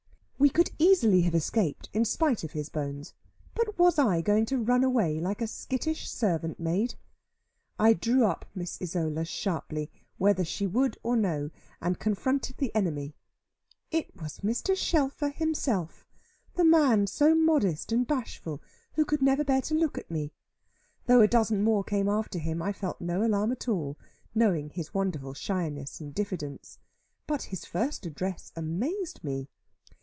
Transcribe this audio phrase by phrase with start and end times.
[0.41, 3.13] We could easily have escaped, in spite of his bones;
[3.53, 6.95] but was I going to run away, like a skittish servant maid?
[7.77, 13.13] I drew up Miss Isola sharply, whether she would or no, and confronted the enemy.
[13.91, 14.75] It was Mr.
[14.75, 16.07] Shelfer himself,
[16.55, 18.63] the man so modest and bashful,
[18.93, 20.33] who could never bear to look at me.
[21.05, 23.95] Though a dozen more came after him, I felt no alarm at all,
[24.33, 26.79] knowing his wonderful shyness and diffidence.
[27.27, 29.47] But his first address amazed me.